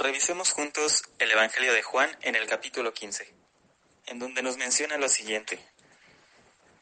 Revisemos 0.00 0.52
juntos 0.52 1.02
el 1.18 1.30
Evangelio 1.30 1.74
de 1.74 1.82
Juan 1.82 2.10
en 2.22 2.34
el 2.34 2.46
capítulo 2.46 2.94
15, 2.94 3.34
en 4.06 4.18
donde 4.18 4.40
nos 4.40 4.56
menciona 4.56 4.96
lo 4.96 5.10
siguiente. 5.10 5.62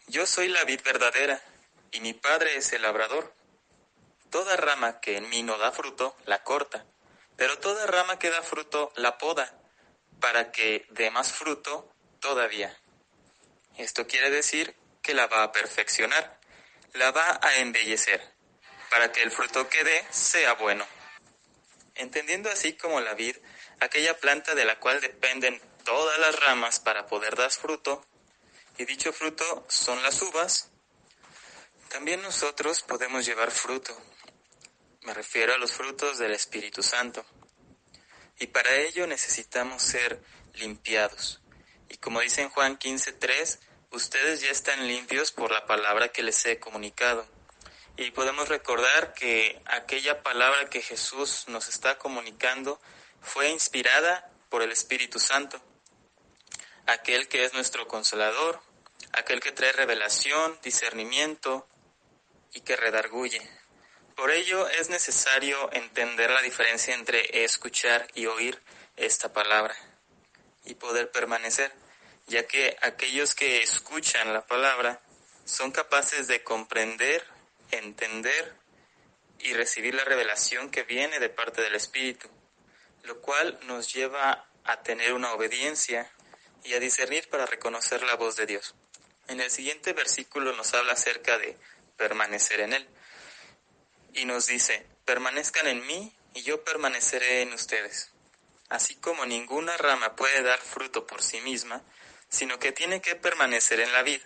Yo 0.06 0.24
soy 0.24 0.46
la 0.46 0.62
vid 0.62 0.82
verdadera, 0.84 1.42
y 1.90 1.98
mi 1.98 2.14
Padre 2.14 2.54
es 2.54 2.72
el 2.72 2.82
labrador. 2.82 3.34
Toda 4.30 4.56
rama 4.56 5.00
que 5.00 5.16
en 5.16 5.28
mí 5.30 5.42
no 5.42 5.58
da 5.58 5.72
fruto, 5.72 6.16
la 6.26 6.44
corta, 6.44 6.86
pero 7.36 7.58
toda 7.58 7.88
rama 7.88 8.20
que 8.20 8.30
da 8.30 8.40
fruto, 8.40 8.92
la 8.94 9.18
poda, 9.18 9.52
para 10.20 10.52
que 10.52 10.86
dé 10.90 11.10
más 11.10 11.32
fruto 11.32 11.92
todavía. 12.20 12.78
Esto 13.78 14.06
quiere 14.06 14.30
decir 14.30 14.76
que 15.02 15.14
la 15.14 15.26
va 15.26 15.42
a 15.42 15.50
perfeccionar, 15.50 16.38
la 16.92 17.10
va 17.10 17.40
a 17.42 17.56
embellecer, 17.56 18.22
para 18.90 19.10
que 19.10 19.24
el 19.24 19.32
fruto 19.32 19.68
que 19.68 19.82
dé 19.82 20.06
sea 20.12 20.52
bueno 20.52 20.86
entendiendo 21.98 22.50
así 22.50 22.72
como 22.72 23.00
la 23.00 23.14
vid, 23.14 23.36
aquella 23.80 24.18
planta 24.18 24.54
de 24.54 24.64
la 24.64 24.80
cual 24.80 25.00
dependen 25.00 25.60
todas 25.84 26.18
las 26.18 26.38
ramas 26.38 26.80
para 26.80 27.06
poder 27.06 27.36
dar 27.36 27.50
fruto, 27.50 28.04
y 28.78 28.84
dicho 28.84 29.12
fruto 29.12 29.66
son 29.68 30.02
las 30.02 30.22
uvas, 30.22 30.70
también 31.88 32.22
nosotros 32.22 32.82
podemos 32.82 33.26
llevar 33.26 33.50
fruto. 33.50 33.96
Me 35.02 35.14
refiero 35.14 35.54
a 35.54 35.58
los 35.58 35.72
frutos 35.72 36.18
del 36.18 36.32
Espíritu 36.32 36.82
Santo. 36.82 37.24
Y 38.38 38.48
para 38.48 38.76
ello 38.76 39.06
necesitamos 39.06 39.82
ser 39.82 40.22
limpiados. 40.54 41.40
Y 41.88 41.96
como 41.96 42.20
dice 42.20 42.42
en 42.42 42.50
Juan 42.50 42.78
15:3, 42.78 43.58
ustedes 43.90 44.42
ya 44.42 44.50
están 44.50 44.86
limpios 44.86 45.32
por 45.32 45.50
la 45.50 45.66
palabra 45.66 46.10
que 46.10 46.22
les 46.22 46.44
he 46.44 46.60
comunicado. 46.60 47.26
Y 47.98 48.12
podemos 48.12 48.48
recordar 48.48 49.12
que 49.12 49.60
aquella 49.66 50.22
palabra 50.22 50.70
que 50.70 50.80
Jesús 50.80 51.46
nos 51.48 51.68
está 51.68 51.98
comunicando 51.98 52.80
fue 53.20 53.50
inspirada 53.50 54.30
por 54.50 54.62
el 54.62 54.70
Espíritu 54.70 55.18
Santo, 55.18 55.60
aquel 56.86 57.26
que 57.26 57.44
es 57.44 57.54
nuestro 57.54 57.88
consolador, 57.88 58.62
aquel 59.14 59.40
que 59.40 59.50
trae 59.50 59.72
revelación, 59.72 60.60
discernimiento 60.62 61.66
y 62.52 62.60
que 62.60 62.76
redarguye. 62.76 63.42
Por 64.14 64.30
ello 64.30 64.68
es 64.68 64.90
necesario 64.90 65.68
entender 65.72 66.30
la 66.30 66.42
diferencia 66.42 66.94
entre 66.94 67.42
escuchar 67.42 68.06
y 68.14 68.26
oír 68.26 68.62
esta 68.96 69.32
palabra 69.32 69.74
y 70.64 70.76
poder 70.76 71.10
permanecer, 71.10 71.72
ya 72.28 72.46
que 72.46 72.76
aquellos 72.80 73.34
que 73.34 73.60
escuchan 73.60 74.32
la 74.32 74.46
palabra 74.46 75.02
son 75.44 75.72
capaces 75.72 76.28
de 76.28 76.44
comprender 76.44 77.37
entender 77.70 78.54
y 79.40 79.52
recibir 79.54 79.94
la 79.94 80.04
revelación 80.04 80.70
que 80.70 80.82
viene 80.82 81.20
de 81.20 81.28
parte 81.28 81.62
del 81.62 81.74
Espíritu, 81.74 82.28
lo 83.04 83.20
cual 83.20 83.58
nos 83.64 83.92
lleva 83.92 84.48
a 84.64 84.82
tener 84.82 85.12
una 85.12 85.32
obediencia 85.32 86.10
y 86.64 86.74
a 86.74 86.80
discernir 86.80 87.28
para 87.28 87.46
reconocer 87.46 88.02
la 88.02 88.16
voz 88.16 88.36
de 88.36 88.46
Dios. 88.46 88.74
En 89.28 89.40
el 89.40 89.50
siguiente 89.50 89.92
versículo 89.92 90.52
nos 90.54 90.74
habla 90.74 90.94
acerca 90.94 91.38
de 91.38 91.56
permanecer 91.96 92.60
en 92.60 92.72
Él 92.72 92.88
y 94.14 94.24
nos 94.24 94.46
dice, 94.46 94.86
permanezcan 95.04 95.66
en 95.66 95.86
mí 95.86 96.14
y 96.34 96.42
yo 96.42 96.64
permaneceré 96.64 97.42
en 97.42 97.52
ustedes. 97.52 98.10
Así 98.68 98.96
como 98.96 99.24
ninguna 99.24 99.76
rama 99.76 100.16
puede 100.16 100.42
dar 100.42 100.58
fruto 100.58 101.06
por 101.06 101.22
sí 101.22 101.40
misma, 101.40 101.82
sino 102.28 102.58
que 102.58 102.72
tiene 102.72 103.00
que 103.00 103.14
permanecer 103.14 103.80
en 103.80 103.92
la 103.92 104.02
vida 104.02 104.24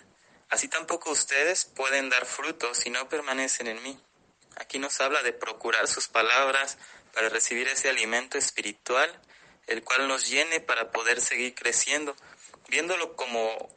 Así 0.52 0.68
tampoco 0.68 1.10
ustedes 1.10 1.64
pueden 1.64 2.10
dar 2.10 2.26
fruto 2.26 2.74
si 2.74 2.90
no 2.90 3.08
permanecen 3.08 3.68
en 3.68 3.82
mí. 3.82 3.98
Aquí 4.56 4.78
nos 4.78 5.00
habla 5.00 5.22
de 5.22 5.32
procurar 5.32 5.88
sus 5.88 6.08
palabras 6.08 6.76
para 7.14 7.30
recibir 7.30 7.68
ese 7.68 7.88
alimento 7.88 8.36
espiritual, 8.36 9.10
el 9.66 9.82
cual 9.82 10.08
nos 10.08 10.28
llene 10.28 10.60
para 10.60 10.90
poder 10.90 11.22
seguir 11.22 11.54
creciendo, 11.54 12.14
viéndolo 12.68 13.16
como 13.16 13.74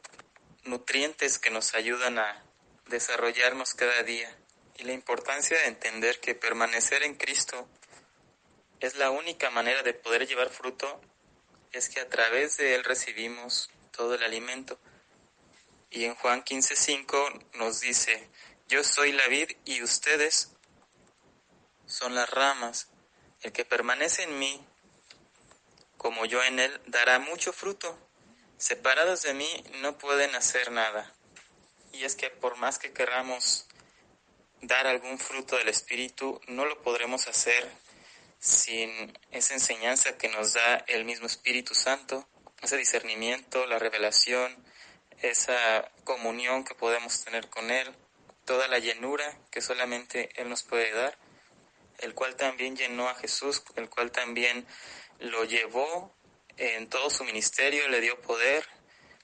nutrientes 0.64 1.38
que 1.38 1.48
nos 1.48 1.74
ayudan 1.74 2.18
a 2.18 2.44
desarrollarnos 2.88 3.72
cada 3.72 4.02
día. 4.02 4.36
Y 4.76 4.84
la 4.84 4.92
importancia 4.92 5.56
de 5.56 5.68
entender 5.68 6.20
que 6.20 6.34
permanecer 6.34 7.04
en 7.04 7.14
Cristo 7.14 7.66
es 8.80 8.96
la 8.96 9.08
única 9.08 9.48
manera 9.48 9.82
de 9.82 9.94
poder 9.94 10.26
llevar 10.26 10.50
fruto, 10.50 11.00
es 11.72 11.88
que 11.88 12.00
a 12.00 12.08
través 12.10 12.58
de 12.58 12.74
Él 12.74 12.84
recibimos 12.84 13.70
todo 13.92 14.14
el 14.14 14.22
alimento. 14.22 14.78
Y 15.96 16.04
en 16.04 16.14
Juan 16.14 16.44
15:5 16.44 17.54
nos 17.54 17.80
dice, 17.80 18.28
yo 18.68 18.84
soy 18.84 19.12
la 19.12 19.28
vid 19.28 19.52
y 19.64 19.82
ustedes 19.82 20.50
son 21.86 22.14
las 22.14 22.28
ramas. 22.28 22.88
El 23.40 23.52
que 23.52 23.64
permanece 23.64 24.24
en 24.24 24.38
mí, 24.38 24.62
como 25.96 26.26
yo 26.26 26.44
en 26.44 26.58
él, 26.58 26.82
dará 26.84 27.18
mucho 27.18 27.50
fruto. 27.50 27.98
Separados 28.58 29.22
de 29.22 29.32
mí 29.32 29.48
no 29.80 29.96
pueden 29.96 30.34
hacer 30.34 30.70
nada. 30.70 31.14
Y 31.92 32.04
es 32.04 32.14
que 32.14 32.28
por 32.28 32.58
más 32.58 32.78
que 32.78 32.92
queramos 32.92 33.66
dar 34.60 34.86
algún 34.86 35.18
fruto 35.18 35.56
del 35.56 35.70
Espíritu, 35.70 36.42
no 36.46 36.66
lo 36.66 36.82
podremos 36.82 37.26
hacer 37.26 37.72
sin 38.38 39.18
esa 39.30 39.54
enseñanza 39.54 40.18
que 40.18 40.28
nos 40.28 40.52
da 40.52 40.76
el 40.88 41.06
mismo 41.06 41.26
Espíritu 41.26 41.74
Santo, 41.74 42.28
ese 42.60 42.76
discernimiento, 42.76 43.64
la 43.64 43.78
revelación, 43.78 44.62
esa 45.22 45.90
comunión 46.04 46.64
que 46.64 46.74
podemos 46.74 47.24
tener 47.24 47.48
con 47.48 47.70
Él, 47.70 47.94
toda 48.44 48.68
la 48.68 48.78
llenura 48.78 49.38
que 49.50 49.60
solamente 49.60 50.30
Él 50.40 50.48
nos 50.48 50.62
puede 50.62 50.92
dar, 50.92 51.18
el 51.98 52.14
cual 52.14 52.36
también 52.36 52.76
llenó 52.76 53.08
a 53.08 53.14
Jesús, 53.14 53.62
el 53.76 53.88
cual 53.88 54.10
también 54.12 54.66
lo 55.18 55.44
llevó 55.44 56.14
en 56.56 56.88
todo 56.88 57.10
su 57.10 57.24
ministerio, 57.24 57.88
le 57.88 58.00
dio 58.00 58.20
poder, 58.20 58.66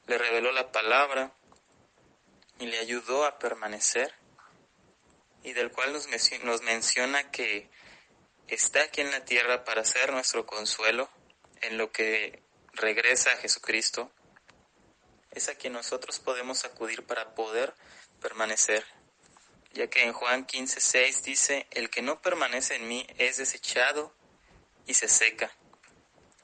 le 0.06 0.18
reveló 0.18 0.52
la 0.52 0.72
palabra 0.72 1.32
y 2.58 2.66
le 2.66 2.78
ayudó 2.78 3.24
a 3.24 3.38
permanecer, 3.38 4.14
y 5.42 5.52
del 5.52 5.70
cual 5.70 5.92
nos, 5.92 6.62
menciona 6.62 7.30
que 7.30 7.68
está 8.48 8.82
aquí 8.82 9.00
en 9.00 9.10
la 9.10 9.24
tierra 9.24 9.64
para 9.64 9.84
ser 9.84 10.12
nuestro 10.12 10.46
consuelo 10.46 11.10
en 11.62 11.78
lo 11.78 11.90
que 11.90 12.42
regresa 12.74 13.32
a 13.32 13.36
Jesucristo 13.36 14.12
es 15.32 15.48
a 15.48 15.54
quien 15.54 15.72
nosotros 15.72 16.18
podemos 16.18 16.64
acudir 16.64 17.04
para 17.04 17.34
poder 17.34 17.74
permanecer, 18.20 18.84
ya 19.72 19.88
que 19.88 20.04
en 20.04 20.12
Juan 20.12 20.46
15:6 20.46 21.22
dice, 21.22 21.66
el 21.70 21.90
que 21.90 22.02
no 22.02 22.20
permanece 22.20 22.76
en 22.76 22.88
mí 22.88 23.06
es 23.18 23.38
desechado 23.38 24.14
y 24.86 24.94
se 24.94 25.08
seca, 25.08 25.50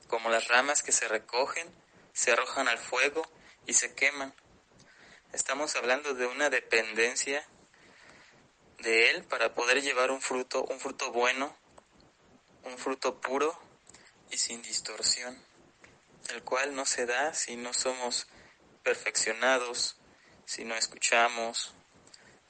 como 0.09 0.31
las 0.31 0.49
ramas 0.49 0.83
que 0.83 0.93
se 0.93 1.09
recogen, 1.09 1.69
se 2.13 2.33
arrojan 2.33 2.69
al 2.69 2.79
fuego 2.79 3.23
y 3.67 3.75
se 3.75 3.95
queman. 3.95 4.35
Estamos 5.33 5.77
hablando 5.77 6.15
de 6.15 6.27
una 6.27 6.49
dependencia 6.49 7.47
de 8.79 9.11
Él 9.11 9.25
para 9.25 9.55
poder 9.55 9.83
llevar 9.83 10.11
un 10.11 10.23
fruto, 10.23 10.65
un 10.65 10.81
fruto 10.81 11.13
bueno, 11.13 11.55
un 12.65 12.79
fruto 12.79 13.21
puro 13.21 13.59
y 14.31 14.39
sin 14.39 14.63
distorsión, 14.63 15.39
el 16.31 16.43
cual 16.43 16.75
no 16.75 16.87
se 16.87 17.07
da 17.07 17.35
si 17.35 17.57
no 17.57 17.75
somos 17.75 18.27
perfeccionados, 18.89 19.97
si 20.47 20.65
no 20.65 20.75
escuchamos. 20.75 21.75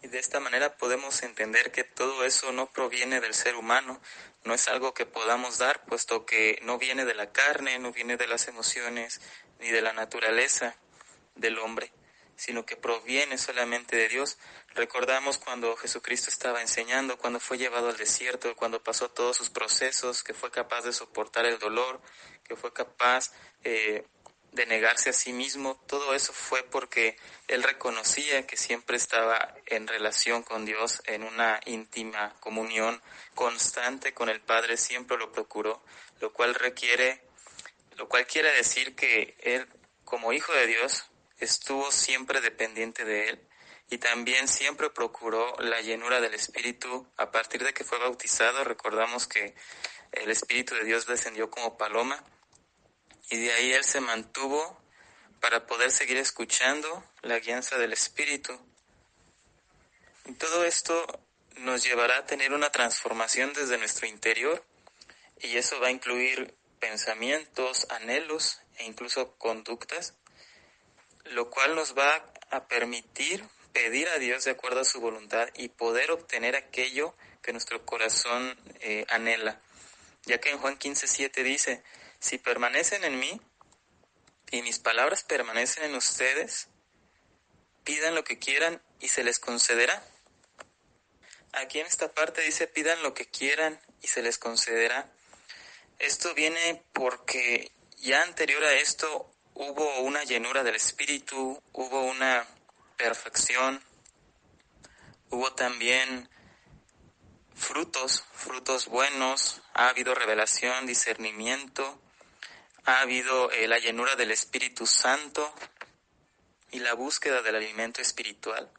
Y 0.03 0.07
de 0.07 0.21
esta 0.21 0.39
manera 0.39 0.77
podemos 0.77 1.25
entender 1.25 1.73
que 1.73 1.83
todo 1.83 2.25
eso 2.25 2.53
no 2.53 2.71
proviene 2.71 3.21
del 3.21 3.35
ser 3.35 3.57
humano, 3.57 4.01
no 4.45 4.55
es 4.55 4.69
algo 4.69 4.95
que 4.95 5.05
podamos 5.05 5.59
dar, 5.59 5.85
puesto 5.87 6.25
que 6.27 6.61
no 6.63 6.79
viene 6.79 7.05
de 7.05 7.17
la 7.17 7.33
carne, 7.33 7.81
no 7.81 7.91
viene 7.91 8.17
de 8.17 8.29
las 8.29 8.47
emociones, 8.47 9.21
ni 9.59 9.71
de 9.71 9.83
la 9.83 9.93
naturaleza 9.93 10.77
del 11.35 11.59
hombre, 11.59 11.91
sino 12.37 12.65
que 12.65 12.77
proviene 12.77 13.37
solamente 13.37 13.97
de 13.97 14.09
Dios. 14.09 14.39
Recordamos 14.77 15.39
cuando 15.39 15.77
Jesucristo 15.77 16.31
estaba 16.31 16.63
enseñando, 16.63 17.19
cuando 17.19 17.41
fue 17.41 17.59
llevado 17.59 17.89
al 17.89 17.97
desierto, 17.97 18.55
cuando 18.55 18.81
pasó 18.81 19.11
todos 19.11 19.37
sus 19.37 19.51
procesos, 19.51 20.23
que 20.23 20.35
fue 20.35 20.53
capaz 20.53 20.83
de 20.83 20.93
soportar 20.93 21.47
el 21.47 21.59
dolor, 21.59 22.01
que 22.45 22.55
fue 22.55 22.73
capaz 22.73 23.33
eh, 23.65 24.07
de 24.59 24.67
negarse 24.67 25.11
a 25.11 25.13
sí 25.13 25.33
mismo, 25.33 25.77
todo 25.87 26.15
eso 26.15 26.33
fue 26.33 26.65
porque 26.65 27.17
él 27.47 27.63
reconocía 27.63 28.45
que 28.45 28.57
siempre 28.57 28.97
estaba 28.97 29.55
en 29.67 29.87
relación 29.87 30.43
con 30.43 30.67
Dios, 30.67 31.01
en 31.07 31.23
una 31.23 31.61
íntima 31.65 32.35
comunión 32.41 33.01
constante 33.37 34.13
con 34.13 34.29
el 34.29 34.41
Padre, 34.41 34.77
siempre 34.77 35.17
lo 35.17 35.31
procuró, 35.31 35.81
lo 36.21 36.33
cual 36.33 36.57
requiere, 36.57 37.23
lo 37.97 38.09
cual 38.09 38.27
quiere 38.27 38.53
decir 38.53 38.97
que 38.97 39.37
él, 39.39 39.69
como 40.05 40.33
hijo 40.33 40.53
de 40.53 40.67
Dios, 40.67 41.05
estuvo 41.39 41.93
siempre 41.93 42.41
dependiente 42.41 43.05
de 43.05 43.29
él 43.29 43.49
y 43.91 43.99
también 43.99 44.49
siempre 44.49 44.91
procuró 44.91 45.55
la 45.61 45.81
llenura 45.83 46.21
del 46.21 46.35
Espíritu 46.35 47.07
a 47.17 47.31
partir 47.31 47.63
de 47.63 47.73
que 47.73 47.85
fue 47.85 47.99
bautizado. 48.01 48.65
Recordamos 48.65 49.29
que 49.29 49.55
el 50.11 50.31
Espíritu 50.33 50.75
de 50.75 50.85
Dios 50.85 51.07
descendió 51.07 51.49
como 51.49 51.79
paloma 51.79 52.25
y 53.31 53.37
de 53.39 53.53
ahí 53.53 53.73
él 53.73 53.85
se 53.85 54.01
mantuvo 54.01 54.81
para 55.41 55.67
poder 55.67 55.91
seguir 55.91 56.17
escuchando 56.17 57.05
la 57.23 57.39
guianza 57.39 57.79
del 57.79 57.93
Espíritu. 57.93 58.59
Y 60.27 60.33
todo 60.33 60.65
esto 60.65 61.07
nos 61.57 61.83
llevará 61.83 62.19
a 62.19 62.27
tener 62.27 62.53
una 62.53 62.71
transformación 62.71 63.53
desde 63.53 63.79
nuestro 63.79 64.07
interior 64.07 64.65
y 65.41 65.57
eso 65.57 65.81
va 65.81 65.89
a 65.89 65.93
incluir 65.93 66.55
pensamientos, 66.81 67.87
anhelos 67.91 68.61
e 68.79 68.85
incluso 68.85 69.35
conductas, 69.37 70.15
lo 71.25 71.51
cual 71.51 71.75
nos 71.75 71.97
va 71.97 72.33
a 72.51 72.67
permitir 72.67 73.45
pedir 73.73 74.09
a 74.09 74.19
Dios 74.19 74.45
de 74.45 74.53
acuerdo 74.53 74.81
a 74.81 74.85
su 74.85 75.01
voluntad 75.01 75.49
y 75.55 75.69
poder 75.69 76.11
obtener 76.11 76.57
aquello 76.57 77.15
que 77.43 77.53
nuestro 77.53 77.85
corazón 77.85 78.59
eh, 78.81 79.05
anhela. 79.09 79.61
Ya 80.25 80.39
que 80.39 80.51
en 80.51 80.59
Juan 80.59 80.77
15, 80.77 81.31
dice, 81.43 81.83
si 82.19 82.39
permanecen 82.39 83.05
en 83.05 83.19
mí 83.19 83.41
y 84.51 84.63
mis 84.63 84.79
palabras 84.79 85.23
permanecen 85.23 85.85
en 85.85 85.95
ustedes, 85.95 86.69
pidan 87.85 88.15
lo 88.15 88.25
que 88.25 88.39
quieran 88.39 88.83
y 89.01 89.09
se 89.09 89.25
les 89.25 89.39
concederá. 89.39 90.03
Aquí 91.53 91.81
en 91.81 91.87
esta 91.87 92.13
parte 92.13 92.43
dice 92.43 92.67
pidan 92.67 93.03
lo 93.03 93.15
que 93.15 93.27
quieran 93.27 93.81
y 94.03 94.09
se 94.09 94.23
les 94.23 94.39
concederá. 94.39 95.11
Esto 95.99 96.35
viene 96.35 96.85
porque 96.93 97.73
ya 97.97 98.23
anterior 98.23 98.63
a 98.65 98.75
esto 98.75 99.31
hubo 99.55 100.01
una 100.01 100.23
llenura 100.25 100.63
del 100.63 100.77
espíritu, 100.77 101.61
hubo 101.73 102.03
una 102.03 102.47
perfección, 102.97 103.83
hubo 105.31 105.53
también 105.55 106.29
frutos, 107.55 108.25
frutos 108.33 108.87
buenos, 108.87 109.63
ha 109.75 109.89
habido 109.89 110.15
revelación, 110.15 110.87
discernimiento, 110.87 112.01
ha 112.89 113.03
habido 113.03 113.51
eh, 113.51 113.69
la 113.69 113.79
llenura 113.79 114.17
del 114.17 114.31
Espíritu 114.31 114.87
Santo 114.87 115.53
y 116.71 116.79
la 116.79 116.95
búsqueda 116.95 117.43
del 117.43 117.57
alimento 117.57 118.01
espiritual. 118.01 118.73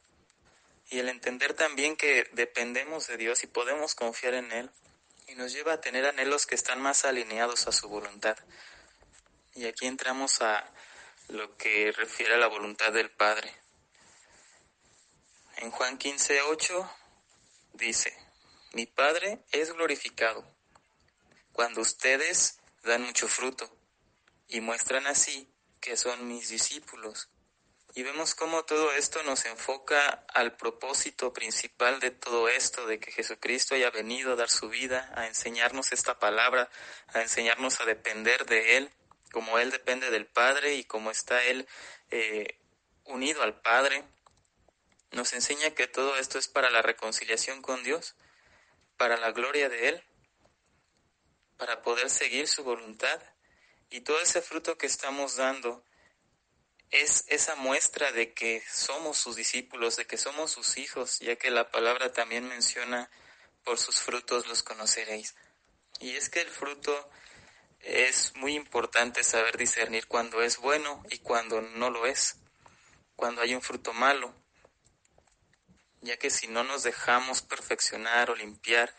Y 0.88 0.98
el 0.98 1.08
entender 1.08 1.54
también 1.54 1.94
que 1.96 2.28
dependemos 2.32 3.06
de 3.06 3.16
Dios 3.16 3.44
y 3.44 3.46
podemos 3.46 3.94
confiar 3.94 4.34
en 4.34 4.50
Él 4.50 4.70
y 5.28 5.36
nos 5.36 5.52
lleva 5.52 5.74
a 5.74 5.80
tener 5.80 6.06
anhelos 6.06 6.46
que 6.46 6.56
están 6.56 6.80
más 6.82 7.04
alineados 7.04 7.68
a 7.68 7.72
su 7.72 7.88
voluntad. 7.88 8.36
Y 9.54 9.66
aquí 9.66 9.86
entramos 9.86 10.42
a 10.42 10.68
lo 11.28 11.56
que 11.56 11.92
refiere 11.92 12.34
a 12.34 12.38
la 12.38 12.48
voluntad 12.48 12.92
del 12.92 13.12
Padre. 13.12 13.54
En 15.58 15.70
Juan 15.70 15.98
15, 15.98 16.42
8 16.42 16.96
dice, 17.74 18.12
mi 18.72 18.86
Padre 18.86 19.38
es 19.52 19.72
glorificado 19.72 20.44
cuando 21.52 21.80
ustedes 21.80 22.58
dan 22.82 23.02
mucho 23.02 23.28
fruto 23.28 23.79
y 24.50 24.60
muestran 24.60 25.06
así 25.06 25.48
que 25.80 25.96
son 25.96 26.28
mis 26.28 26.48
discípulos. 26.48 27.30
Y 27.94 28.02
vemos 28.02 28.34
cómo 28.34 28.64
todo 28.64 28.92
esto 28.92 29.22
nos 29.24 29.46
enfoca 29.46 30.24
al 30.32 30.56
propósito 30.56 31.32
principal 31.32 31.98
de 31.98 32.10
todo 32.10 32.48
esto, 32.48 32.86
de 32.86 33.00
que 33.00 33.10
Jesucristo 33.10 33.74
haya 33.74 33.90
venido 33.90 34.32
a 34.32 34.36
dar 34.36 34.48
su 34.48 34.68
vida, 34.68 35.10
a 35.16 35.26
enseñarnos 35.26 35.92
esta 35.92 36.18
palabra, 36.18 36.70
a 37.08 37.22
enseñarnos 37.22 37.80
a 37.80 37.86
depender 37.86 38.46
de 38.46 38.76
Él, 38.76 38.90
como 39.32 39.58
Él 39.58 39.70
depende 39.70 40.10
del 40.10 40.26
Padre 40.26 40.74
y 40.74 40.84
como 40.84 41.10
está 41.10 41.42
Él 41.44 41.66
eh, 42.10 42.58
unido 43.04 43.42
al 43.42 43.60
Padre. 43.60 44.04
Nos 45.10 45.32
enseña 45.32 45.70
que 45.70 45.88
todo 45.88 46.16
esto 46.16 46.38
es 46.38 46.46
para 46.46 46.70
la 46.70 46.82
reconciliación 46.82 47.60
con 47.60 47.82
Dios, 47.82 48.14
para 48.96 49.16
la 49.16 49.32
gloria 49.32 49.68
de 49.68 49.88
Él, 49.88 50.04
para 51.56 51.82
poder 51.82 52.08
seguir 52.08 52.46
su 52.46 52.62
voluntad 52.62 53.20
y 53.90 54.00
todo 54.02 54.20
ese 54.20 54.40
fruto 54.40 54.78
que 54.78 54.86
estamos 54.86 55.36
dando 55.36 55.84
es 56.90 57.24
esa 57.28 57.54
muestra 57.56 58.12
de 58.12 58.32
que 58.32 58.62
somos 58.70 59.18
sus 59.18 59.36
discípulos, 59.36 59.96
de 59.96 60.06
que 60.06 60.16
somos 60.16 60.50
sus 60.50 60.76
hijos, 60.76 61.18
ya 61.20 61.36
que 61.36 61.50
la 61.50 61.70
palabra 61.70 62.12
también 62.12 62.48
menciona, 62.48 63.10
por 63.64 63.78
sus 63.78 64.00
frutos 64.00 64.46
los 64.46 64.62
conoceréis. 64.62 65.34
Y 66.00 66.16
es 66.16 66.30
que 66.30 66.40
el 66.40 66.48
fruto 66.48 67.10
es 67.80 68.34
muy 68.36 68.54
importante 68.54 69.22
saber 69.22 69.56
discernir 69.56 70.06
cuando 70.06 70.42
es 70.42 70.58
bueno 70.58 71.02
y 71.10 71.18
cuando 71.18 71.60
no 71.60 71.90
lo 71.90 72.06
es, 72.06 72.36
cuando 73.16 73.42
hay 73.42 73.54
un 73.54 73.62
fruto 73.62 73.92
malo, 73.92 74.34
ya 76.00 76.16
que 76.16 76.30
si 76.30 76.48
no 76.48 76.64
nos 76.64 76.82
dejamos 76.82 77.42
perfeccionar 77.42 78.30
o 78.30 78.34
limpiar, 78.34 78.94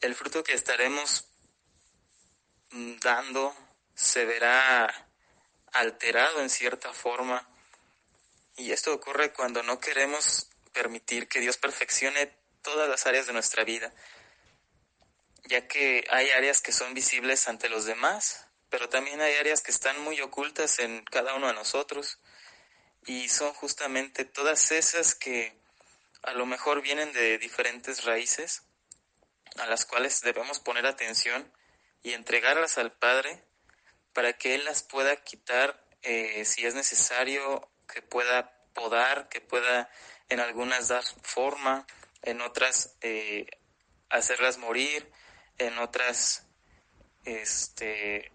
el 0.00 0.14
fruto 0.14 0.44
que 0.44 0.52
estaremos 0.52 1.24
dando 2.70 3.54
se 3.98 4.24
verá 4.24 5.08
alterado 5.72 6.40
en 6.40 6.50
cierta 6.50 6.92
forma. 6.92 7.48
Y 8.56 8.70
esto 8.70 8.94
ocurre 8.94 9.32
cuando 9.32 9.64
no 9.64 9.80
queremos 9.80 10.50
permitir 10.72 11.28
que 11.28 11.40
Dios 11.40 11.56
perfeccione 11.56 12.32
todas 12.62 12.88
las 12.88 13.06
áreas 13.06 13.26
de 13.26 13.32
nuestra 13.32 13.64
vida, 13.64 13.92
ya 15.44 15.66
que 15.66 16.04
hay 16.10 16.30
áreas 16.30 16.60
que 16.60 16.70
son 16.70 16.94
visibles 16.94 17.48
ante 17.48 17.68
los 17.68 17.86
demás, 17.86 18.46
pero 18.70 18.88
también 18.88 19.20
hay 19.20 19.34
áreas 19.34 19.62
que 19.62 19.72
están 19.72 20.00
muy 20.02 20.20
ocultas 20.20 20.78
en 20.78 21.04
cada 21.04 21.34
uno 21.34 21.48
de 21.48 21.54
nosotros 21.54 22.20
y 23.04 23.28
son 23.28 23.52
justamente 23.54 24.24
todas 24.24 24.70
esas 24.70 25.16
que 25.16 25.58
a 26.22 26.34
lo 26.34 26.46
mejor 26.46 26.82
vienen 26.82 27.12
de 27.12 27.38
diferentes 27.38 28.04
raíces 28.04 28.62
a 29.56 29.66
las 29.66 29.86
cuales 29.86 30.20
debemos 30.20 30.60
poner 30.60 30.86
atención 30.86 31.52
y 32.02 32.12
entregarlas 32.12 32.78
al 32.78 32.92
Padre 32.92 33.47
para 34.18 34.32
que 34.32 34.56
Él 34.56 34.64
las 34.64 34.82
pueda 34.82 35.14
quitar 35.14 35.80
eh, 36.02 36.44
si 36.44 36.66
es 36.66 36.74
necesario, 36.74 37.70
que 37.86 38.02
pueda 38.02 38.50
podar, 38.74 39.28
que 39.28 39.40
pueda 39.40 39.88
en 40.28 40.40
algunas 40.40 40.88
dar 40.88 41.04
forma, 41.22 41.86
en 42.22 42.40
otras 42.40 42.96
eh, 43.00 43.46
hacerlas 44.10 44.58
morir, 44.58 45.08
en 45.58 45.78
otras 45.78 46.48
este, 47.26 48.32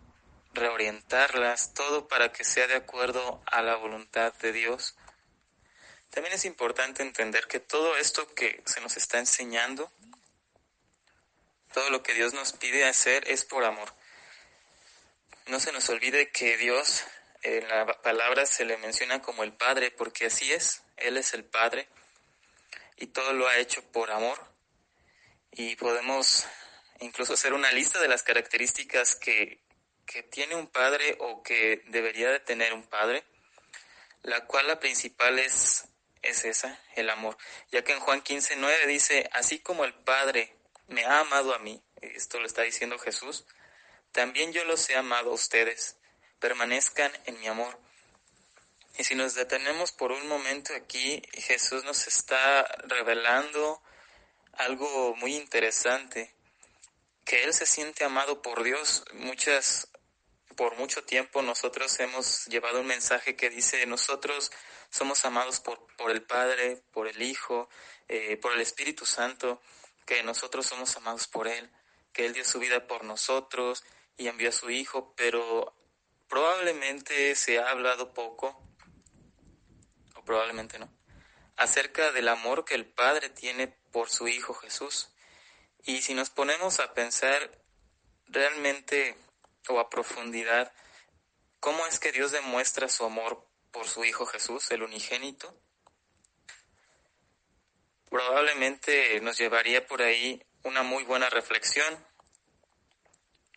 reorientarlas, 0.53 1.73
todo 1.73 2.07
para 2.07 2.31
que 2.31 2.45
sea 2.45 2.67
de 2.67 2.75
acuerdo 2.75 3.43
a 3.45 3.61
la 3.61 3.75
voluntad 3.75 4.33
de 4.35 4.53
Dios. 4.53 4.95
También 6.11 6.33
es 6.33 6.45
importante 6.45 7.03
entender 7.03 7.45
que 7.47 7.59
todo 7.59 7.97
esto 7.97 8.33
que 8.33 8.63
se 8.65 8.79
nos 8.79 8.95
está 8.95 9.19
enseñando, 9.19 9.91
todo 11.73 11.89
lo 11.89 12.03
que 12.03 12.13
Dios 12.13 12.33
nos 12.33 12.53
pide 12.53 12.85
hacer 12.85 13.29
es 13.29 13.43
por 13.43 13.65
amor. 13.65 13.93
No 15.47 15.59
se 15.59 15.71
nos 15.71 15.89
olvide 15.89 16.31
que 16.31 16.57
Dios 16.57 17.03
en 17.41 17.67
la 17.67 17.85
palabra 18.01 18.45
se 18.45 18.63
le 18.63 18.77
menciona 18.77 19.21
como 19.21 19.43
el 19.43 19.53
Padre, 19.53 19.91
porque 19.91 20.27
así 20.27 20.51
es, 20.53 20.83
Él 20.97 21.17
es 21.17 21.33
el 21.33 21.43
Padre 21.43 21.89
y 22.97 23.07
todo 23.07 23.33
lo 23.33 23.47
ha 23.47 23.57
hecho 23.57 23.83
por 23.91 24.11
amor. 24.11 24.39
Y 25.51 25.75
podemos 25.75 26.45
incluso 26.99 27.33
hacer 27.33 27.53
una 27.53 27.71
lista 27.71 27.99
de 27.99 28.07
las 28.07 28.23
características 28.23 29.15
que, 29.15 29.59
que 30.05 30.23
tiene 30.23 30.55
un 30.55 30.67
padre 30.67 31.17
o 31.19 31.43
que 31.43 31.83
debería 31.87 32.31
de 32.31 32.39
tener 32.39 32.73
un 32.73 32.83
padre, 32.83 33.23
la 34.21 34.45
cual 34.45 34.67
la 34.67 34.79
principal 34.79 35.37
es, 35.37 35.85
es 36.21 36.45
esa, 36.45 36.79
el 36.95 37.09
amor. 37.09 37.37
Ya 37.71 37.83
que 37.83 37.91
en 37.91 37.99
Juan 37.99 38.21
15, 38.21 38.55
9 38.55 38.87
dice, 38.87 39.29
así 39.33 39.59
como 39.59 39.83
el 39.83 39.93
Padre 39.93 40.55
me 40.87 41.05
ha 41.05 41.19
amado 41.19 41.53
a 41.53 41.59
mí, 41.59 41.83
esto 42.01 42.39
lo 42.39 42.45
está 42.45 42.61
diciendo 42.61 42.97
Jesús, 42.97 43.45
también 44.13 44.53
yo 44.53 44.63
los 44.63 44.89
he 44.89 44.95
amado 44.95 45.31
a 45.31 45.33
ustedes. 45.33 45.97
Permanezcan 46.39 47.11
en 47.25 47.39
mi 47.39 47.47
amor. 47.47 47.77
Y 48.97 49.03
si 49.03 49.15
nos 49.15 49.33
detenemos 49.33 49.91
por 49.91 50.11
un 50.11 50.27
momento 50.27 50.73
aquí, 50.75 51.21
Jesús 51.33 51.83
nos 51.83 52.07
está 52.07 52.63
revelando 52.85 53.81
algo 54.53 55.15
muy 55.15 55.35
interesante, 55.35 56.31
que 57.25 57.43
Él 57.43 57.53
se 57.53 57.65
siente 57.65 58.03
amado 58.03 58.43
por 58.43 58.63
Dios. 58.63 59.03
Muchas, 59.13 59.87
por 60.55 60.75
mucho 60.77 61.03
tiempo 61.03 61.41
nosotros 61.41 61.99
hemos 61.99 62.45
llevado 62.45 62.81
un 62.81 62.87
mensaje 62.87 63.35
que 63.35 63.49
dice, 63.49 63.83
nosotros 63.87 64.51
somos 64.91 65.25
amados 65.25 65.59
por, 65.59 65.87
por 65.95 66.11
el 66.11 66.21
Padre, 66.21 66.83
por 66.91 67.07
el 67.07 67.19
Hijo, 67.23 67.67
eh, 68.09 68.37
por 68.37 68.53
el 68.53 68.61
Espíritu 68.61 69.07
Santo, 69.07 69.59
que 70.05 70.21
nosotros 70.21 70.67
somos 70.67 70.95
amados 70.97 71.27
por 71.27 71.47
Él, 71.47 71.71
que 72.11 72.27
Él 72.27 72.33
dio 72.33 72.45
su 72.45 72.59
vida 72.59 72.85
por 72.85 73.03
nosotros, 73.03 73.83
y 74.17 74.27
envió 74.27 74.49
a 74.49 74.53
su 74.53 74.69
Hijo, 74.69 75.13
pero 75.15 75.75
probablemente 76.27 77.35
se 77.35 77.59
ha 77.59 77.69
hablado 77.69 78.13
poco, 78.13 78.59
o 80.15 80.23
probablemente 80.23 80.79
no, 80.79 80.91
acerca 81.55 82.11
del 82.11 82.27
amor 82.27 82.65
que 82.65 82.75
el 82.75 82.85
Padre 82.85 83.29
tiene 83.29 83.67
por 83.67 84.09
su 84.09 84.27
Hijo 84.27 84.53
Jesús. 84.53 85.09
Y 85.83 86.01
si 86.01 86.13
nos 86.13 86.29
ponemos 86.29 86.79
a 86.79 86.93
pensar 86.93 87.61
realmente 88.27 89.17
o 89.69 89.79
a 89.79 89.89
profundidad, 89.89 90.73
¿cómo 91.59 91.85
es 91.87 91.99
que 91.99 92.11
Dios 92.11 92.31
demuestra 92.31 92.89
su 92.89 93.05
amor 93.05 93.47
por 93.71 93.87
su 93.87 94.03
Hijo 94.05 94.25
Jesús, 94.25 94.71
el 94.71 94.83
unigénito? 94.83 95.59
Probablemente 98.09 99.19
nos 99.21 99.37
llevaría 99.37 99.85
por 99.87 100.01
ahí 100.01 100.43
una 100.63 100.83
muy 100.83 101.03
buena 101.03 101.29
reflexión 101.29 102.12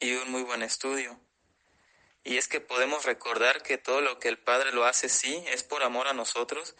y 0.01 0.15
un 0.15 0.31
muy 0.31 0.43
buen 0.43 0.63
estudio. 0.63 1.19
Y 2.25 2.39
es 2.39 2.49
que 2.49 2.61
podemos 2.61 3.05
recordar 3.05 3.63
que 3.63 3.79
todo 3.79 4.01
lo 4.01 4.19
que 4.19 4.29
el 4.29 4.39
Padre 4.39 4.73
lo 4.73 4.85
hace 4.85 5.09
sí 5.09 5.45
es 5.49 5.63
por 5.63 5.83
amor 5.83 6.09
a 6.09 6.13
nosotros, 6.13 6.75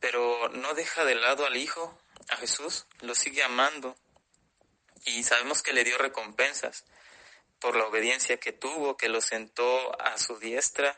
pero 0.00 0.48
no 0.50 0.74
deja 0.74 1.04
de 1.04 1.14
lado 1.14 1.46
al 1.46 1.56
Hijo, 1.56 1.98
a 2.28 2.36
Jesús, 2.36 2.86
lo 3.00 3.14
sigue 3.14 3.42
amando 3.42 3.96
y 5.04 5.22
sabemos 5.24 5.62
que 5.62 5.72
le 5.72 5.84
dio 5.84 5.98
recompensas 5.98 6.84
por 7.58 7.76
la 7.76 7.86
obediencia 7.86 8.38
que 8.38 8.52
tuvo, 8.52 8.96
que 8.96 9.08
lo 9.08 9.20
sentó 9.20 10.00
a 10.00 10.18
su 10.18 10.38
diestra, 10.38 10.96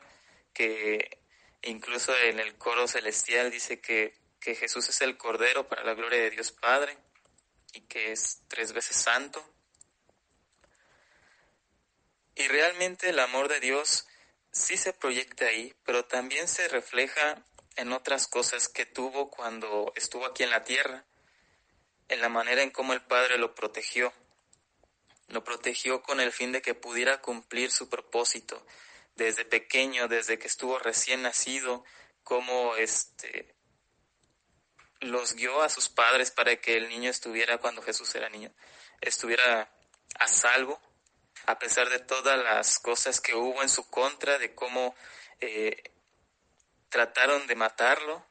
que 0.53 1.21
incluso 1.63 2.17
en 2.17 2.41
el 2.41 2.57
coro 2.57 2.89
celestial 2.89 3.51
dice 3.51 3.81
que, 3.81 4.15
que 4.41 4.55
Jesús 4.55 4.89
es 4.89 5.01
el 5.03 5.17
Cordero 5.17 5.69
para 5.69 5.85
la 5.85 5.95
gloria 5.95 6.21
de 6.21 6.31
Dios 6.31 6.53
Padre 6.53 6.97
y 7.73 7.83
que 7.83 8.13
es 8.13 8.43
tres 8.49 8.73
veces 8.73 8.97
santo. 8.97 9.45
Y 12.35 12.49
realmente 12.49 13.11
el 13.11 13.19
amor 13.19 13.49
de 13.49 13.61
Dios 13.61 14.07
sí 14.51 14.77
se 14.77 14.93
proyecta 14.93 15.47
ahí, 15.47 15.75
pero 15.85 16.05
también 16.05 16.49
se 16.49 16.69
refleja 16.69 17.45
en 17.77 17.93
otras 17.93 18.27
cosas 18.27 18.69
que 18.69 18.87
tuvo 18.87 19.31
cuando 19.31 19.93
estuvo 19.97 20.27
aquí 20.27 20.43
en 20.43 20.51
la 20.51 20.65
tierra, 20.65 21.05
en 22.09 22.21
la 22.21 22.29
manera 22.29 22.63
en 22.63 22.71
cómo 22.71 22.93
el 22.93 23.03
Padre 23.03 23.39
lo 23.39 23.55
protegió. 23.55 24.13
Lo 25.29 25.43
protegió 25.43 26.03
con 26.03 26.21
el 26.21 26.33
fin 26.33 26.53
de 26.53 26.63
que 26.63 26.75
pudiera 26.75 27.21
cumplir 27.21 27.71
su 27.71 27.89
propósito 27.89 28.65
desde 29.17 29.45
pequeño, 29.45 30.09
desde 30.09 30.39
que 30.39 30.47
estuvo 30.47 30.79
recién 30.79 31.23
nacido, 31.23 31.85
como 32.23 32.77
este 32.77 33.55
los 35.01 35.35
guió 35.35 35.63
a 35.63 35.69
sus 35.69 35.89
padres 35.89 36.31
para 36.31 36.57
que 36.57 36.77
el 36.77 36.89
niño 36.89 37.11
estuviera 37.11 37.59
cuando 37.59 37.83
Jesús 37.83 38.15
era 38.15 38.29
niño, 38.29 38.53
estuviera 39.01 39.71
a 40.19 40.27
salvo, 40.29 40.81
a 41.47 41.59
pesar 41.59 41.89
de 41.91 41.99
todas 41.99 42.43
las 42.43 42.79
cosas 42.79 43.21
que 43.21 43.35
hubo 43.35 43.63
en 43.63 43.69
su 43.69 43.89
contra, 43.89 44.39
de 44.39 44.55
cómo 44.55 44.95
eh, 45.41 45.93
trataron 46.89 47.47
de 47.47 47.55
matarlo, 47.55 48.25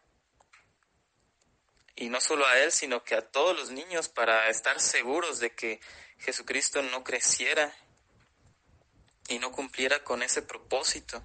y 1.96 2.10
no 2.10 2.20
solo 2.20 2.46
a 2.48 2.60
él, 2.60 2.72
sino 2.72 3.04
que 3.04 3.16
a 3.16 3.22
todos 3.22 3.56
los 3.56 3.70
niños 3.70 4.10
para 4.10 4.50
estar 4.50 4.80
seguros 4.80 5.40
de 5.40 5.54
que 5.54 5.80
Jesucristo 6.18 6.82
no 6.82 7.04
creciera 7.04 7.74
y 9.28 9.40
no 9.40 9.52
cumpliera 9.52 10.04
con 10.04 10.24
ese 10.24 10.42
propósito. 10.42 11.24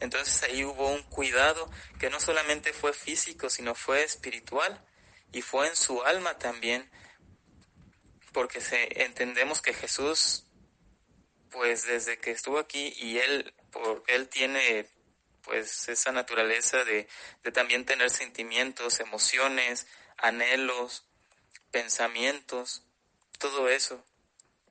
Entonces 0.00 0.42
ahí 0.42 0.64
hubo 0.64 0.90
un 0.90 1.02
cuidado 1.04 1.70
que 1.98 2.10
no 2.10 2.20
solamente 2.20 2.72
fue 2.72 2.92
físico, 2.92 3.48
sino 3.48 3.74
fue 3.74 4.02
espiritual 4.02 4.84
y 5.32 5.40
fue 5.40 5.68
en 5.68 5.76
su 5.76 6.02
alma 6.02 6.38
también, 6.38 6.90
porque 8.32 8.60
se, 8.60 9.02
entendemos 9.04 9.62
que 9.62 9.72
Jesús, 9.72 10.44
pues 11.54 11.86
desde 11.86 12.18
que 12.18 12.32
estuvo 12.32 12.58
aquí 12.58 12.92
y 12.96 13.18
él, 13.18 13.54
por, 13.70 14.02
él 14.08 14.28
tiene 14.28 14.88
pues 15.42 15.88
esa 15.88 16.10
naturaleza 16.10 16.84
de, 16.84 17.06
de 17.44 17.52
también 17.52 17.86
tener 17.86 18.10
sentimientos, 18.10 18.98
emociones, 18.98 19.86
anhelos, 20.16 21.04
pensamientos, 21.70 22.82
todo 23.38 23.68
eso. 23.68 24.04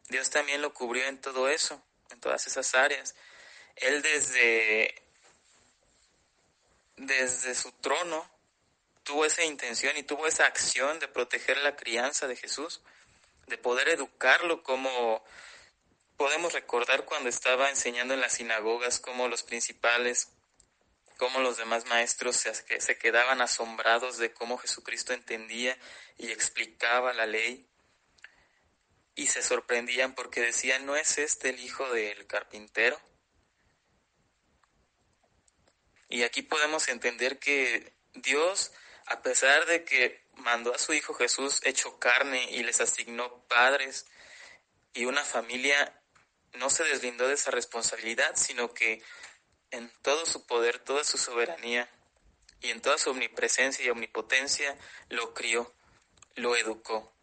Dios 0.10 0.30
también 0.30 0.62
lo 0.62 0.74
cubrió 0.74 1.06
en 1.06 1.22
todo 1.22 1.48
eso, 1.48 1.82
en 2.12 2.20
todas 2.20 2.48
esas 2.48 2.76
áreas. 2.76 3.16
Él 3.78 4.02
desde, 4.02 5.02
desde 6.98 7.56
su 7.56 7.72
trono 7.72 8.30
tuvo 9.04 9.24
esa 9.24 9.46
intención 9.46 9.96
y 9.96 10.04
tuvo 10.04 10.28
esa 10.28 10.48
acción 10.48 11.00
de 11.00 11.08
proteger 11.08 11.58
la 11.60 11.78
crianza 11.78 12.28
de 12.28 12.36
Jesús, 12.36 12.82
de 13.48 13.58
poder 13.58 13.88
educarlo 13.88 14.64
como 14.64 15.24
podemos 16.18 16.54
recordar 16.54 17.06
cuando 17.06 17.30
estaba 17.30 17.70
enseñando 17.70 18.14
en 18.14 18.22
las 18.22 18.34
sinagogas, 18.34 19.00
como 19.00 19.28
los 19.28 19.44
principales 19.44 20.30
cómo 21.18 21.40
los 21.40 21.58
demás 21.58 21.86
maestros 21.86 22.36
se, 22.36 22.54
se 22.54 22.98
quedaban 22.98 23.40
asombrados 23.40 24.18
de 24.18 24.34
cómo 24.34 24.58
Jesucristo 24.58 25.14
entendía 25.14 25.78
y 26.18 26.32
explicaba 26.32 27.14
la 27.14 27.26
ley 27.26 27.66
y 29.16 29.28
se 29.28 29.42
sorprendían 29.42 30.16
porque 30.16 30.42
decían, 30.42 30.86
¿no 30.86 30.96
es 30.96 31.18
este 31.18 31.50
el 31.50 31.60
hijo 31.60 31.90
del 31.92 32.26
carpintero? 32.28 33.00
Y 36.10 36.24
aquí 36.24 36.42
podemos 36.42 36.88
entender 36.90 37.40
que 37.40 37.94
Dios, 38.14 38.72
a 39.06 39.22
pesar 39.22 39.66
de 39.66 39.84
que 39.84 40.26
mandó 40.36 40.74
a 40.74 40.80
su 40.80 40.94
Hijo 40.94 41.14
Jesús 41.14 41.62
hecho 41.64 42.00
carne 42.00 42.52
y 42.52 42.64
les 42.64 42.82
asignó 42.82 43.46
padres 43.48 44.08
y 44.94 45.06
una 45.06 45.24
familia, 45.24 46.03
no 46.54 46.70
se 46.70 46.84
deslindó 46.84 47.28
de 47.28 47.34
esa 47.34 47.52
responsabilidad, 47.52 48.36
sino 48.36 48.74
que 48.74 49.02
en 49.72 49.92
todo 50.02 50.26
su 50.26 50.46
poder, 50.46 50.80
toda 50.80 51.04
su 51.04 51.18
soberanía 51.18 51.90
y 52.62 52.70
en 52.70 52.82
toda 52.82 52.98
su 52.98 53.10
omnipresencia 53.10 53.84
y 53.84 53.90
omnipotencia, 53.90 54.78
lo 55.10 55.34
crió, 55.34 55.74
lo 56.36 56.56
educó. 56.56 57.14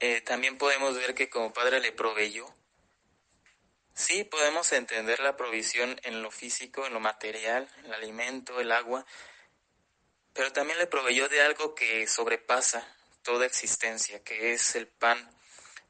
Eh, 0.00 0.20
también 0.20 0.58
podemos 0.58 0.96
ver 0.96 1.14
que 1.14 1.30
como 1.30 1.52
Padre 1.52 1.80
le 1.80 1.92
proveyó. 1.92 2.46
Sí, 3.94 4.24
podemos 4.24 4.72
entender 4.72 5.20
la 5.20 5.36
provisión 5.36 6.00
en 6.02 6.22
lo 6.22 6.30
físico, 6.30 6.86
en 6.86 6.94
lo 6.94 7.00
material, 7.00 7.68
el 7.84 7.92
alimento, 7.92 8.60
el 8.60 8.72
agua, 8.72 9.06
pero 10.32 10.52
también 10.52 10.78
le 10.78 10.86
proveyó 10.86 11.28
de 11.28 11.42
algo 11.42 11.74
que 11.74 12.06
sobrepasa 12.06 12.96
toda 13.22 13.46
existencia, 13.46 14.22
que 14.24 14.54
es 14.54 14.74
el 14.74 14.88
pan 14.88 15.30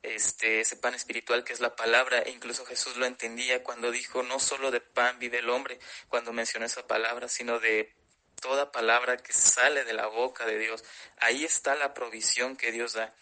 este, 0.02 0.60
ese 0.60 0.76
pan 0.76 0.94
espiritual 0.94 1.44
que 1.44 1.52
es 1.52 1.60
la 1.60 1.76
palabra, 1.76 2.20
e 2.20 2.30
incluso 2.30 2.66
Jesús 2.66 2.96
lo 2.96 3.06
entendía 3.06 3.62
cuando 3.62 3.90
dijo, 3.90 4.22
no 4.22 4.40
solo 4.40 4.70
de 4.70 4.80
pan 4.80 5.18
vive 5.18 5.38
el 5.38 5.50
hombre, 5.50 5.78
cuando 6.08 6.32
mencionó 6.32 6.66
esa 6.66 6.86
palabra, 6.86 7.28
sino 7.28 7.60
de 7.60 7.94
toda 8.40 8.72
palabra 8.72 9.16
que 9.16 9.32
sale 9.32 9.84
de 9.84 9.94
la 9.94 10.08
boca 10.08 10.44
de 10.44 10.58
Dios. 10.58 10.84
Ahí 11.18 11.44
está 11.44 11.76
la 11.76 11.94
provisión 11.94 12.56
que 12.56 12.72
Dios 12.72 12.94
da. 12.94 13.14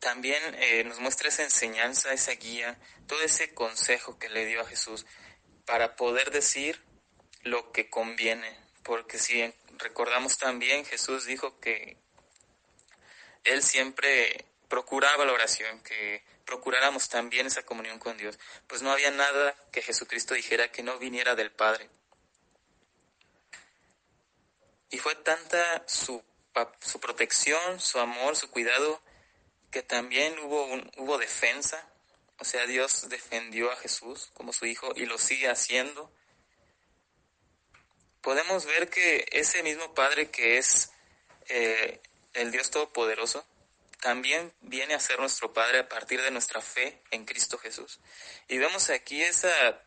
También 0.00 0.42
eh, 0.56 0.82
nos 0.82 0.98
muestra 0.98 1.28
esa 1.28 1.44
enseñanza, 1.44 2.12
esa 2.12 2.32
guía, 2.32 2.76
todo 3.06 3.22
ese 3.22 3.54
consejo 3.54 4.18
que 4.18 4.28
le 4.28 4.44
dio 4.46 4.60
a 4.60 4.66
Jesús 4.66 5.06
para 5.64 5.94
poder 5.94 6.32
decir 6.32 6.84
lo 7.42 7.70
que 7.70 7.88
conviene. 7.88 8.58
Porque 8.82 9.18
si 9.18 9.54
recordamos 9.78 10.38
también, 10.38 10.84
Jesús 10.84 11.24
dijo 11.24 11.60
que 11.60 12.01
él 13.44 13.62
siempre 13.62 14.44
procuraba 14.68 15.24
la 15.24 15.32
oración, 15.32 15.80
que 15.82 16.24
procuráramos 16.44 17.08
también 17.08 17.46
esa 17.46 17.62
comunión 17.64 17.98
con 17.98 18.16
Dios, 18.16 18.38
pues 18.66 18.82
no 18.82 18.90
había 18.90 19.10
nada 19.10 19.54
que 19.70 19.82
Jesucristo 19.82 20.34
dijera 20.34 20.70
que 20.72 20.82
no 20.82 20.98
viniera 20.98 21.34
del 21.34 21.50
Padre. 21.50 21.88
Y 24.90 24.98
fue 24.98 25.14
tanta 25.14 25.84
su, 25.86 26.22
su 26.80 27.00
protección, 27.00 27.80
su 27.80 27.98
amor, 27.98 28.36
su 28.36 28.50
cuidado, 28.50 29.02
que 29.70 29.82
también 29.82 30.38
hubo, 30.40 30.66
un, 30.66 30.90
hubo 30.98 31.16
defensa, 31.18 31.88
o 32.38 32.44
sea, 32.44 32.66
Dios 32.66 33.08
defendió 33.08 33.70
a 33.70 33.76
Jesús 33.76 34.30
como 34.34 34.52
su 34.52 34.66
Hijo 34.66 34.92
y 34.96 35.06
lo 35.06 35.16
sigue 35.16 35.48
haciendo. 35.48 36.12
Podemos 38.20 38.66
ver 38.66 38.90
que 38.90 39.26
ese 39.32 39.62
mismo 39.62 39.94
Padre 39.94 40.30
que 40.30 40.58
es 40.58 40.92
eh, 41.48 42.00
el 42.34 42.50
Dios 42.50 42.70
Todopoderoso, 42.70 43.46
también 44.00 44.52
viene 44.60 44.94
a 44.94 45.00
ser 45.00 45.20
nuestro 45.20 45.52
Padre 45.52 45.78
a 45.78 45.88
partir 45.88 46.20
de 46.22 46.30
nuestra 46.30 46.60
fe 46.60 47.02
en 47.10 47.24
Cristo 47.24 47.56
Jesús. 47.58 48.00
Y 48.48 48.58
vemos 48.58 48.90
aquí 48.90 49.22
esa, 49.22 49.80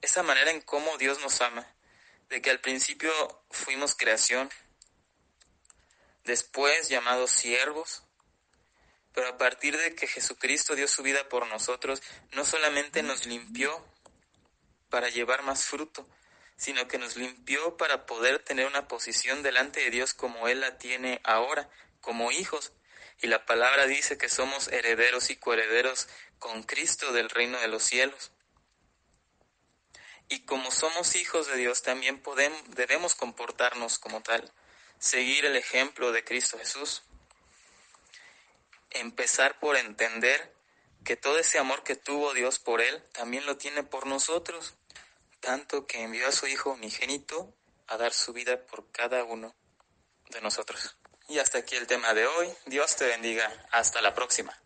esa 0.00 0.22
manera 0.22 0.52
en 0.52 0.60
cómo 0.60 0.98
Dios 0.98 1.20
nos 1.20 1.40
ama, 1.40 1.66
de 2.28 2.40
que 2.40 2.50
al 2.50 2.60
principio 2.60 3.10
fuimos 3.50 3.96
creación, 3.96 4.48
después 6.24 6.88
llamados 6.88 7.30
siervos, 7.30 8.04
pero 9.12 9.28
a 9.28 9.38
partir 9.38 9.76
de 9.76 9.94
que 9.94 10.06
Jesucristo 10.06 10.74
dio 10.74 10.86
su 10.86 11.02
vida 11.02 11.28
por 11.28 11.46
nosotros, 11.48 12.02
no 12.32 12.44
solamente 12.44 13.02
nos 13.02 13.26
limpió 13.26 13.84
para 14.90 15.08
llevar 15.08 15.42
más 15.42 15.64
fruto, 15.64 16.08
sino 16.56 16.88
que 16.88 16.98
nos 16.98 17.16
limpió 17.16 17.76
para 17.76 18.06
poder 18.06 18.38
tener 18.38 18.66
una 18.66 18.88
posición 18.88 19.42
delante 19.42 19.80
de 19.80 19.90
Dios 19.90 20.14
como 20.14 20.48
Él 20.48 20.60
la 20.60 20.78
tiene 20.78 21.20
ahora, 21.24 21.68
como 22.00 22.32
hijos. 22.32 22.72
Y 23.20 23.28
la 23.28 23.46
palabra 23.46 23.86
dice 23.86 24.18
que 24.18 24.28
somos 24.28 24.68
herederos 24.68 25.30
y 25.30 25.36
coherederos 25.36 26.08
con 26.38 26.62
Cristo 26.62 27.12
del 27.12 27.30
reino 27.30 27.58
de 27.60 27.68
los 27.68 27.82
cielos. 27.82 28.32
Y 30.28 30.40
como 30.40 30.70
somos 30.70 31.14
hijos 31.14 31.46
de 31.46 31.56
Dios, 31.56 31.82
también 31.82 32.20
podemos, 32.20 32.60
debemos 32.70 33.14
comportarnos 33.14 33.98
como 33.98 34.22
tal, 34.22 34.52
seguir 34.98 35.44
el 35.44 35.56
ejemplo 35.56 36.10
de 36.10 36.24
Cristo 36.24 36.58
Jesús. 36.58 37.02
Empezar 38.90 39.60
por 39.60 39.76
entender 39.76 40.52
que 41.04 41.16
todo 41.16 41.38
ese 41.38 41.58
amor 41.58 41.84
que 41.84 41.94
tuvo 41.94 42.34
Dios 42.34 42.58
por 42.58 42.80
Él, 42.80 43.02
también 43.12 43.46
lo 43.46 43.56
tiene 43.56 43.84
por 43.84 44.06
nosotros, 44.06 44.74
tanto 45.46 45.86
que 45.86 46.02
envió 46.02 46.26
a 46.26 46.32
su 46.32 46.48
Hijo 46.48 46.70
unigénito 46.70 47.54
a 47.86 47.96
dar 47.96 48.12
su 48.12 48.32
vida 48.32 48.66
por 48.66 48.90
cada 48.90 49.22
uno 49.22 49.54
de 50.30 50.40
nosotros. 50.40 50.98
Y 51.28 51.38
hasta 51.38 51.58
aquí 51.58 51.76
el 51.76 51.86
tema 51.86 52.14
de 52.14 52.26
hoy. 52.26 52.52
Dios 52.66 52.96
te 52.96 53.06
bendiga. 53.06 53.48
Hasta 53.70 54.02
la 54.02 54.12
próxima. 54.12 54.60